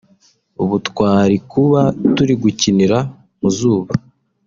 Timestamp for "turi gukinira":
2.15-2.97